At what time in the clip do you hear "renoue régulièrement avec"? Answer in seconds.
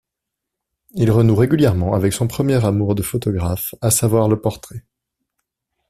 1.11-2.11